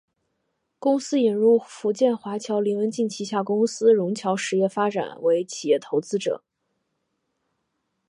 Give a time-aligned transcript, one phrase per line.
[0.79, 6.41] 公司引入福建华侨林文镜旗下公司融侨实业发展为企业投资者。